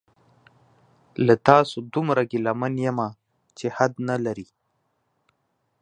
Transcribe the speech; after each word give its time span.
له 1.25 1.35
تاسو 1.47 1.77
دومره 1.93 2.23
ګیله 2.31 2.53
من 2.61 2.73
یمه 2.85 3.07
چې 3.57 3.65
حد 3.77 3.93
نلري 4.09 4.47